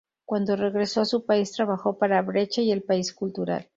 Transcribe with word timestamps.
Cuando 0.25 0.55
regresó 0.55 1.01
a 1.01 1.05
su 1.05 1.27
país 1.27 1.51
trabajó 1.51 1.99
para 1.99 2.23
Brecha 2.23 2.59
y 2.59 2.71
El 2.71 2.81
País 2.81 3.13
Cultural. 3.13 3.69